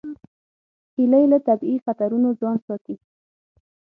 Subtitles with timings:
[0.95, 2.95] هیلۍ له طبیعي خطرونو ځان ساتي